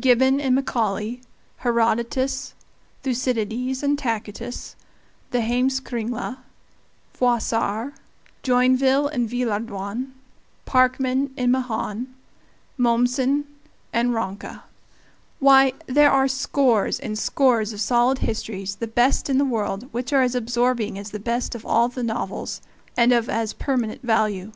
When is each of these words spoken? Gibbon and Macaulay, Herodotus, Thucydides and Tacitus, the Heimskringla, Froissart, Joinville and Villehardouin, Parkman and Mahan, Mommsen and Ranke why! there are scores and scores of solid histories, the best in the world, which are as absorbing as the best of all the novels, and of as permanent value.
Gibbon 0.00 0.40
and 0.40 0.54
Macaulay, 0.54 1.20
Herodotus, 1.58 2.54
Thucydides 3.02 3.82
and 3.82 3.98
Tacitus, 3.98 4.74
the 5.32 5.42
Heimskringla, 5.42 6.38
Froissart, 7.12 7.92
Joinville 8.42 9.06
and 9.08 9.28
Villehardouin, 9.28 10.12
Parkman 10.64 11.34
and 11.36 11.52
Mahan, 11.52 12.06
Mommsen 12.78 13.44
and 13.92 14.14
Ranke 14.14 14.62
why! 15.40 15.74
there 15.86 16.10
are 16.10 16.26
scores 16.26 16.98
and 16.98 17.18
scores 17.18 17.74
of 17.74 17.80
solid 17.82 18.20
histories, 18.20 18.76
the 18.76 18.86
best 18.86 19.28
in 19.28 19.36
the 19.36 19.44
world, 19.44 19.92
which 19.92 20.10
are 20.10 20.22
as 20.22 20.34
absorbing 20.34 20.96
as 20.98 21.10
the 21.10 21.20
best 21.20 21.54
of 21.54 21.66
all 21.66 21.88
the 21.90 22.02
novels, 22.02 22.62
and 22.96 23.12
of 23.12 23.28
as 23.28 23.52
permanent 23.52 24.00
value. 24.00 24.52